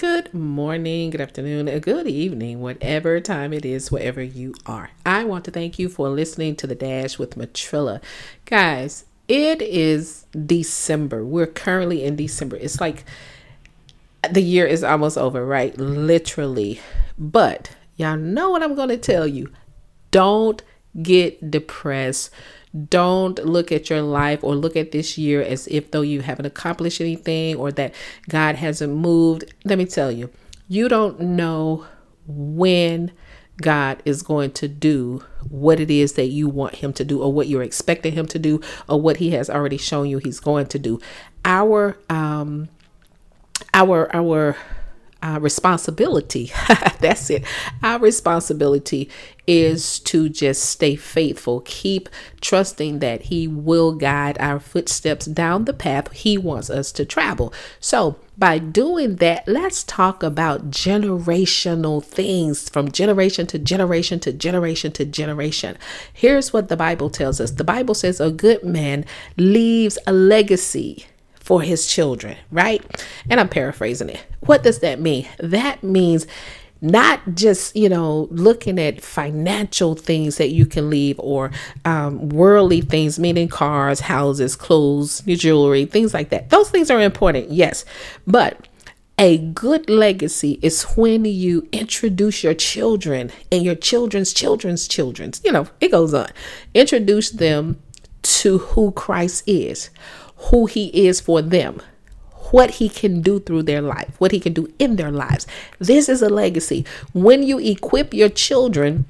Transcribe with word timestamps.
Good 0.00 0.32
morning, 0.32 1.10
good 1.10 1.20
afternoon, 1.20 1.68
a 1.68 1.78
good 1.78 2.06
evening, 2.06 2.62
whatever 2.62 3.20
time 3.20 3.52
it 3.52 3.66
is, 3.66 3.92
wherever 3.92 4.22
you 4.22 4.54
are. 4.64 4.92
I 5.04 5.24
want 5.24 5.44
to 5.44 5.50
thank 5.50 5.78
you 5.78 5.90
for 5.90 6.08
listening 6.08 6.56
to 6.56 6.66
the 6.66 6.74
Dash 6.74 7.18
with 7.18 7.36
Matrilla. 7.36 8.00
Guys, 8.46 9.04
it 9.28 9.60
is 9.60 10.24
December. 10.32 11.22
We're 11.22 11.46
currently 11.46 12.02
in 12.02 12.16
December. 12.16 12.56
It's 12.56 12.80
like 12.80 13.04
the 14.30 14.40
year 14.40 14.66
is 14.66 14.82
almost 14.82 15.18
over, 15.18 15.44
right? 15.44 15.76
Literally. 15.76 16.80
But 17.18 17.76
y'all 17.96 18.16
know 18.16 18.48
what 18.48 18.62
I'm 18.62 18.74
going 18.74 18.88
to 18.88 18.96
tell 18.96 19.26
you. 19.26 19.52
Don't 20.10 20.62
get 21.02 21.50
depressed. 21.50 22.30
Don't 22.88 23.44
look 23.44 23.72
at 23.72 23.90
your 23.90 24.02
life 24.02 24.44
or 24.44 24.54
look 24.54 24.76
at 24.76 24.92
this 24.92 25.18
year 25.18 25.42
as 25.42 25.66
if 25.68 25.90
though 25.90 26.02
you 26.02 26.20
haven't 26.20 26.46
accomplished 26.46 27.00
anything 27.00 27.56
or 27.56 27.72
that 27.72 27.94
God 28.28 28.56
hasn't 28.56 28.94
moved. 28.94 29.52
Let 29.64 29.78
me 29.78 29.86
tell 29.86 30.12
you, 30.12 30.30
you 30.68 30.88
don't 30.88 31.20
know 31.20 31.86
when 32.26 33.12
God 33.60 34.02
is 34.04 34.22
going 34.22 34.52
to 34.52 34.68
do 34.68 35.24
what 35.48 35.80
it 35.80 35.90
is 35.90 36.14
that 36.14 36.28
you 36.28 36.48
want 36.48 36.76
him 36.76 36.92
to 36.94 37.04
do 37.04 37.22
or 37.22 37.32
what 37.32 37.48
you're 37.48 37.62
expecting 37.62 38.12
him 38.12 38.26
to 38.26 38.38
do 38.38 38.60
or 38.88 39.00
what 39.00 39.18
he 39.18 39.32
has 39.32 39.50
already 39.50 39.76
shown 39.76 40.08
you 40.08 40.18
he's 40.18 40.40
going 40.40 40.66
to 40.66 40.78
do. 40.78 41.00
Our 41.44 41.98
um 42.08 42.68
our 43.74 44.14
our 44.14 44.56
uh, 45.22 45.38
responsibility. 45.40 46.52
That's 47.00 47.30
it. 47.30 47.44
Our 47.82 47.98
responsibility 47.98 49.10
is 49.46 49.98
to 49.98 50.28
just 50.28 50.62
stay 50.62 50.94
faithful 50.94 51.60
keep 51.62 52.08
trusting 52.40 53.00
that 53.00 53.22
he 53.22 53.48
will 53.48 53.92
guide 53.92 54.38
our 54.38 54.60
footsteps 54.60 55.26
down 55.26 55.64
the 55.64 55.72
path 55.72 56.12
he 56.12 56.38
wants 56.38 56.70
us 56.70 56.92
to 56.92 57.04
travel. 57.04 57.52
So 57.80 58.16
by 58.38 58.58
doing 58.58 59.16
that 59.16 59.46
let's 59.48 59.82
talk 59.82 60.22
about 60.22 60.70
generational 60.70 62.02
things 62.02 62.68
from 62.68 62.92
generation 62.92 63.46
to 63.48 63.58
generation 63.58 64.20
to 64.20 64.32
generation 64.32 64.92
to 64.92 65.04
generation. 65.04 65.76
Here's 66.12 66.52
what 66.52 66.68
the 66.68 66.76
bible 66.76 67.10
tells 67.10 67.40
us. 67.40 67.50
The 67.50 67.64
bible 67.64 67.94
says 67.94 68.20
a 68.20 68.30
good 68.30 68.62
man 68.62 69.04
leaves 69.36 69.98
a 70.06 70.12
legacy 70.12 71.06
for 71.50 71.62
his 71.62 71.88
children, 71.88 72.36
right? 72.52 72.80
And 73.28 73.40
I'm 73.40 73.48
paraphrasing 73.48 74.08
it. 74.08 74.24
What 74.38 74.62
does 74.62 74.78
that 74.78 75.00
mean? 75.00 75.26
That 75.40 75.82
means 75.82 76.28
not 76.80 77.20
just 77.34 77.74
you 77.74 77.88
know 77.88 78.28
looking 78.30 78.78
at 78.78 79.02
financial 79.02 79.96
things 79.96 80.36
that 80.36 80.50
you 80.50 80.64
can 80.64 80.88
leave 80.88 81.18
or 81.18 81.50
um, 81.84 82.28
worldly 82.28 82.80
things 82.80 83.18
meaning 83.18 83.48
cars 83.48 84.00
houses 84.00 84.56
clothes 84.56 85.20
jewelry 85.26 85.84
things 85.84 86.14
like 86.14 86.30
that 86.30 86.48
those 86.48 86.70
things 86.70 86.90
are 86.90 87.02
important 87.02 87.50
yes 87.50 87.84
but 88.26 88.66
a 89.18 89.36
good 89.36 89.90
legacy 89.90 90.58
is 90.62 90.84
when 90.96 91.26
you 91.26 91.68
introduce 91.70 92.42
your 92.42 92.54
children 92.54 93.30
and 93.52 93.62
your 93.62 93.74
children's 93.74 94.32
children's 94.32 94.88
children's 94.88 95.42
you 95.44 95.52
know 95.52 95.68
it 95.82 95.90
goes 95.90 96.14
on 96.14 96.30
introduce 96.72 97.28
them 97.28 97.78
to 98.22 98.56
who 98.56 98.90
christ 98.92 99.42
is 99.46 99.90
who 100.48 100.66
he 100.66 100.86
is 101.06 101.20
for 101.20 101.42
them, 101.42 101.80
what 102.50 102.72
he 102.72 102.88
can 102.88 103.20
do 103.20 103.40
through 103.40 103.62
their 103.62 103.80
life, 103.80 104.14
what 104.18 104.32
he 104.32 104.40
can 104.40 104.52
do 104.52 104.72
in 104.78 104.96
their 104.96 105.10
lives. 105.10 105.46
This 105.78 106.08
is 106.08 106.22
a 106.22 106.28
legacy. 106.28 106.84
When 107.12 107.42
you 107.42 107.58
equip 107.58 108.12
your 108.14 108.28
children 108.28 109.06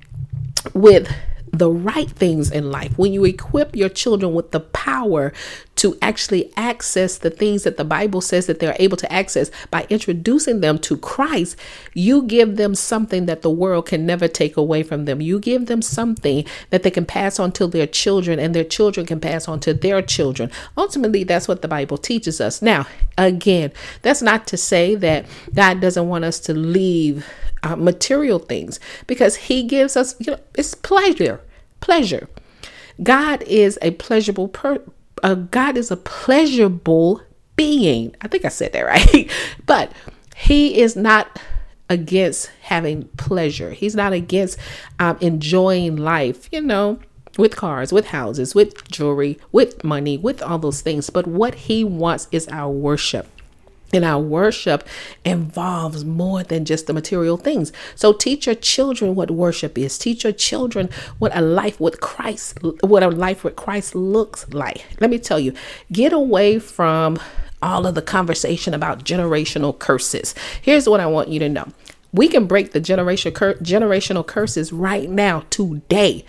with 0.75 1.11
the 1.53 1.71
right 1.71 2.11
things 2.11 2.51
in 2.51 2.71
life, 2.71 2.97
when 2.97 3.13
you 3.13 3.25
equip 3.25 3.75
your 3.75 3.89
children 3.89 4.35
with 4.35 4.51
the 4.51 4.61
power 4.61 5.33
to 5.77 5.97
actually 6.03 6.53
access 6.57 7.19
the 7.19 7.31
things 7.31 7.63
that 7.63 7.77
the 7.77 7.85
Bible 7.85 8.21
says 8.21 8.47
that 8.47 8.59
they're 8.59 8.77
able 8.79 8.97
to 8.99 9.11
access 9.13 9.51
by 9.71 9.87
introducing 9.89 10.61
them 10.61 10.79
to 10.79 10.97
Christ, 10.99 11.57
you 11.95 12.23
give 12.23 12.57
them 12.57 12.75
something 12.75 13.27
that 13.27 13.43
the 13.43 13.51
world 13.51 13.87
can 13.87 14.05
never 14.05 14.29
take 14.29 14.57
away 14.57 14.83
from 14.83 15.07
them. 15.07 15.21
You 15.21 15.41
give 15.41 15.67
them 15.67 15.83
something 15.83 16.45
that 16.71 16.83
they 16.83 16.91
can 16.91 17.07
pass 17.07 17.39
on 17.39 17.53
to 17.53 17.67
their 17.67 17.87
children 17.87 18.39
and 18.39 18.55
their 18.55 18.65
children 18.65 19.07
can 19.07 19.21
pass 19.21 19.49
on 19.49 19.61
to 19.61 19.75
their 19.75 20.03
children. 20.03 20.51
Ultimately, 20.77 21.25
that's 21.25 21.49
what 21.49 21.63
the 21.63 21.69
Bible 21.69 21.99
teaches 21.99 22.41
us. 22.41 22.61
Now, 22.61 22.87
again, 23.17 23.73
that's 24.03 24.23
not 24.23 24.47
to 24.49 24.57
say 24.57 24.95
that 24.97 25.27
God 25.55 25.81
doesn't 25.81 26.09
want 26.09 26.25
us 26.25 26.41
to 26.41 26.55
leave 26.55 27.27
uh, 27.63 27.77
material 27.77 28.39
things 28.39 28.81
because 29.07 29.37
he 29.37 29.63
gives 29.63 29.97
us 29.97 30.15
you 30.19 30.33
know 30.33 30.41
it's 30.55 30.75
pleasure 30.75 31.41
pleasure 31.81 32.29
god 33.03 33.43
is 33.43 33.79
a 33.83 33.91
pleasurable 33.93 34.49
per 34.49 34.83
uh, 35.23 35.35
god 35.35 35.77
is 35.77 35.91
a 35.91 35.97
pleasurable 35.97 37.21
being 37.57 38.15
i 38.21 38.29
think 38.29 38.45
i 38.45 38.49
said 38.49 38.73
that 38.73 38.83
right 38.87 39.31
but 39.67 39.93
he 40.37 40.81
is 40.81 40.97
not 40.97 41.41
against 41.89 42.51
having 42.63 43.05
pleasure 43.17 43.71
he's 43.73 43.97
not 43.97 44.13
against 44.13 44.59
um, 44.99 45.17
enjoying 45.21 45.97
life 45.97 46.49
you 46.53 46.61
know 46.61 46.99
with 47.39 47.57
cars, 47.57 47.93
with 47.93 48.09
houses, 48.09 48.55
with 48.55 48.89
jewelry, 48.91 49.39
with 49.53 49.85
money, 49.85 50.19
with 50.19 50.43
all 50.43 50.59
those 50.59 50.81
things. 50.81 51.11
But 51.11 51.27
what 51.27 51.55
he 51.55 51.85
wants 51.85 52.29
is 52.33 52.49
our 52.49 52.71
worship. 52.71 53.27
And 53.93 54.05
our 54.05 54.21
worship 54.21 54.87
involves 55.25 56.05
more 56.05 56.43
than 56.43 56.65
just 56.65 56.87
the 56.87 56.93
material 56.93 57.37
things. 57.37 57.73
So 57.95 58.13
teach 58.13 58.47
your 58.47 58.55
children 58.55 59.15
what 59.15 59.31
worship 59.31 59.77
is. 59.77 59.99
Teach 59.99 60.25
your 60.25 60.33
children 60.33 60.89
what 61.19 61.37
a 61.37 61.41
life 61.41 61.81
with 61.81 62.01
Christ, 62.01 62.59
what 62.83 63.03
a 63.03 63.09
life 63.09 63.43
with 63.43 63.57
Christ 63.57 63.95
looks 63.95 64.49
like. 64.53 64.85
Let 65.01 65.11
me 65.11 65.19
tell 65.19 65.41
you, 65.41 65.53
get 65.91 66.13
away 66.13 66.59
from 66.59 67.19
all 67.63 67.87
of 67.87 67.95
the 67.95 68.03
conversation 68.03 68.75
about 68.75 69.05
generational 69.05 69.79
curses. 69.79 70.35
Here's 70.63 70.89
what 70.89 71.01
I 71.01 71.07
want 71.07 71.29
you 71.29 71.39
to 71.41 71.49
know. 71.49 71.69
We 72.13 72.29
can 72.29 72.47
break 72.47 72.73
the 72.73 72.81
generation 72.81 73.33
cur- 73.33 73.55
generational 73.55 74.27
curses 74.27 74.73
right 74.73 75.09
now 75.09 75.45
today 75.51 76.25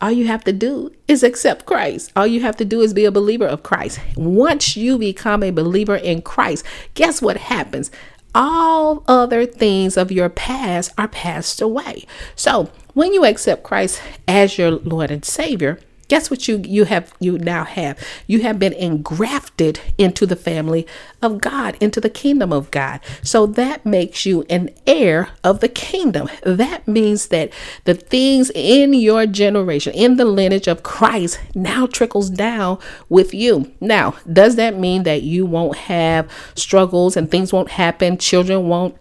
all 0.00 0.10
you 0.10 0.26
have 0.26 0.44
to 0.44 0.52
do 0.52 0.92
is 1.08 1.22
accept 1.22 1.66
Christ. 1.66 2.12
All 2.16 2.26
you 2.26 2.40
have 2.40 2.56
to 2.56 2.64
do 2.64 2.80
is 2.80 2.94
be 2.94 3.04
a 3.04 3.10
believer 3.10 3.46
of 3.46 3.62
Christ. 3.62 4.00
Once 4.16 4.76
you 4.76 4.98
become 4.98 5.42
a 5.42 5.50
believer 5.50 5.96
in 5.96 6.22
Christ, 6.22 6.64
guess 6.94 7.22
what 7.22 7.36
happens? 7.36 7.90
All 8.34 9.02
other 9.08 9.46
things 9.46 9.96
of 9.96 10.12
your 10.12 10.28
past 10.28 10.92
are 10.98 11.08
passed 11.08 11.62
away. 11.62 12.04
So, 12.34 12.70
when 12.92 13.14
you 13.14 13.24
accept 13.24 13.62
Christ 13.62 14.02
as 14.28 14.58
your 14.58 14.72
Lord 14.72 15.10
and 15.10 15.24
Savior, 15.24 15.78
guess 16.08 16.30
what 16.30 16.48
you 16.48 16.62
you 16.64 16.84
have 16.84 17.12
you 17.20 17.38
now 17.38 17.64
have? 17.64 17.98
You 18.26 18.42
have 18.42 18.58
been 18.58 18.72
engrafted 18.72 19.80
into 19.98 20.26
the 20.26 20.36
family 20.36 20.86
of 21.22 21.40
God 21.40 21.76
into 21.80 22.00
the 22.00 22.10
kingdom 22.10 22.52
of 22.52 22.70
God. 22.70 23.00
So 23.22 23.46
that 23.46 23.84
makes 23.84 24.26
you 24.26 24.44
an 24.48 24.70
heir 24.86 25.30
of 25.42 25.60
the 25.60 25.68
kingdom. 25.68 26.28
That 26.42 26.86
means 26.86 27.28
that 27.28 27.52
the 27.84 27.94
things 27.94 28.50
in 28.54 28.94
your 28.94 29.26
generation 29.26 29.92
in 29.94 30.16
the 30.16 30.24
lineage 30.24 30.68
of 30.68 30.82
Christ 30.82 31.40
now 31.54 31.86
trickles 31.86 32.30
down 32.30 32.78
with 33.08 33.34
you. 33.34 33.72
Now 33.80 34.14
does 34.30 34.56
that 34.56 34.78
mean 34.78 35.02
that 35.04 35.22
you 35.22 35.46
won't 35.46 35.76
have 35.76 36.30
struggles 36.54 37.16
and 37.16 37.30
things 37.30 37.52
won't 37.52 37.70
happen? 37.70 38.18
Children 38.18 38.68
won't 38.68 38.96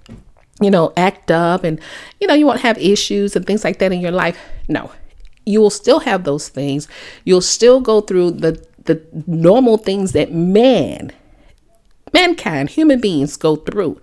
you 0.62 0.72
know 0.72 0.94
act 0.96 1.32
up 1.32 1.64
and 1.64 1.80
you 2.20 2.28
know 2.28 2.34
you 2.34 2.46
won't 2.46 2.62
have 2.62 2.78
issues 2.78 3.36
and 3.36 3.46
things 3.46 3.64
like 3.64 3.80
that 3.80 3.92
in 3.92 4.00
your 4.00 4.12
life? 4.12 4.38
No 4.68 4.92
you 5.46 5.62
will 5.62 5.70
still 5.70 6.00
have 6.02 6.24
those 6.24 6.50
things. 6.50 6.88
You'll 7.24 7.42
still 7.42 7.80
go 7.82 8.02
through 8.02 8.32
the 8.32 8.66
the 8.86 9.02
normal 9.26 9.78
things 9.78 10.12
that 10.12 10.32
man, 10.32 11.12
mankind, 12.14 12.70
human 12.70 13.00
beings 13.02 13.36
go 13.36 13.56
through. 13.56 14.00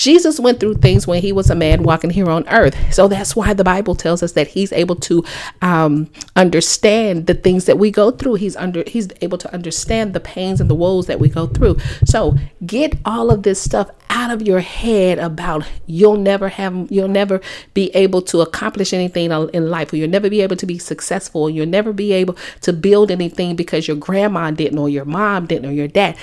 Jesus 0.00 0.40
went 0.40 0.60
through 0.60 0.76
things 0.76 1.06
when 1.06 1.20
he 1.20 1.30
was 1.30 1.50
a 1.50 1.54
man 1.54 1.82
walking 1.82 2.08
here 2.08 2.30
on 2.30 2.48
earth. 2.48 2.74
So 2.90 3.06
that's 3.06 3.36
why 3.36 3.52
the 3.52 3.64
Bible 3.64 3.94
tells 3.94 4.22
us 4.22 4.32
that 4.32 4.48
he's 4.48 4.72
able 4.72 4.96
to 4.96 5.22
um, 5.60 6.10
understand 6.34 7.26
the 7.26 7.34
things 7.34 7.66
that 7.66 7.78
we 7.78 7.90
go 7.90 8.10
through. 8.10 8.36
He's 8.36 8.56
under 8.56 8.82
he's 8.86 9.08
able 9.20 9.36
to 9.36 9.52
understand 9.52 10.14
the 10.14 10.20
pains 10.20 10.58
and 10.58 10.70
the 10.70 10.74
woes 10.74 11.06
that 11.06 11.20
we 11.20 11.28
go 11.28 11.48
through. 11.48 11.76
So 12.06 12.34
get 12.64 12.94
all 13.04 13.30
of 13.30 13.42
this 13.42 13.60
stuff 13.60 13.90
out 14.08 14.30
of 14.30 14.40
your 14.40 14.60
head 14.60 15.18
about 15.18 15.66
you'll 15.84 16.16
never 16.16 16.48
have 16.48 16.90
you'll 16.90 17.06
never 17.06 17.42
be 17.74 17.90
able 17.94 18.22
to 18.22 18.40
accomplish 18.40 18.94
anything 18.94 19.30
in 19.30 19.68
life 19.68 19.92
or 19.92 19.96
you'll 19.96 20.08
never 20.08 20.30
be 20.30 20.40
able 20.40 20.56
to 20.56 20.66
be 20.66 20.78
successful. 20.78 21.42
or 21.42 21.50
You'll 21.50 21.66
never 21.66 21.92
be 21.92 22.14
able 22.14 22.38
to 22.62 22.72
build 22.72 23.10
anything 23.10 23.54
because 23.54 23.86
your 23.86 23.98
grandma 23.98 24.50
didn't 24.50 24.78
or 24.78 24.88
your 24.88 25.04
mom 25.04 25.44
didn't 25.44 25.68
or 25.68 25.74
your 25.74 25.88
dad. 25.88 26.16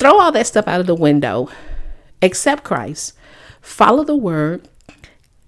Throw 0.00 0.18
all 0.18 0.32
that 0.32 0.48
stuff 0.48 0.66
out 0.66 0.80
of 0.80 0.88
the 0.88 0.96
window 0.96 1.48
accept 2.22 2.64
Christ, 2.64 3.14
follow 3.60 4.04
the 4.04 4.16
word, 4.16 4.68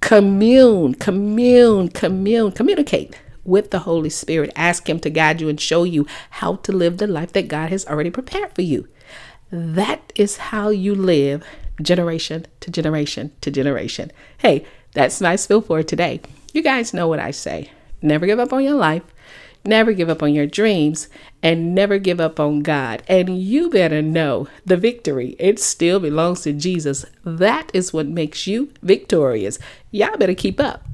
commune, 0.00 0.94
commune, 0.94 1.88
commune, 1.88 2.52
communicate 2.52 3.18
with 3.44 3.70
the 3.70 3.80
Holy 3.80 4.10
Spirit. 4.10 4.52
Ask 4.54 4.88
Him 4.88 5.00
to 5.00 5.10
guide 5.10 5.40
you 5.40 5.48
and 5.48 5.60
show 5.60 5.84
you 5.84 6.06
how 6.30 6.56
to 6.56 6.72
live 6.72 6.98
the 6.98 7.06
life 7.06 7.32
that 7.32 7.48
God 7.48 7.70
has 7.70 7.86
already 7.86 8.10
prepared 8.10 8.54
for 8.54 8.62
you. 8.62 8.88
That 9.50 10.12
is 10.14 10.36
how 10.36 10.68
you 10.68 10.94
live 10.94 11.44
generation 11.80 12.46
to 12.60 12.70
generation 12.70 13.32
to 13.40 13.50
generation. 13.50 14.10
Hey, 14.38 14.64
that's 14.92 15.20
nice 15.20 15.46
feel 15.46 15.60
for 15.60 15.82
today. 15.82 16.20
You 16.52 16.62
guys 16.62 16.92
know 16.92 17.08
what 17.08 17.20
I 17.20 17.30
say. 17.30 17.70
Never 18.02 18.26
give 18.26 18.38
up 18.38 18.52
on 18.52 18.64
your 18.64 18.74
life. 18.74 19.02
Never 19.64 19.92
give 19.92 20.08
up 20.08 20.22
on 20.22 20.34
your 20.34 20.46
dreams, 20.46 21.08
and 21.42 21.74
never 21.74 21.98
give 21.98 22.20
up 22.20 22.40
on 22.40 22.60
God. 22.60 23.02
And 23.08 23.38
you 23.38 23.70
better 23.70 24.02
know 24.02 24.48
the 24.64 24.76
victory, 24.76 25.36
it 25.38 25.58
still 25.58 26.00
belongs 26.00 26.40
to 26.42 26.52
Jesus. 26.52 27.04
That 27.24 27.70
is 27.74 27.92
what 27.92 28.06
makes 28.06 28.46
you 28.46 28.72
victorious. 28.82 29.58
Y'all 29.90 30.16
better 30.16 30.34
keep 30.34 30.58
up. 30.58 30.87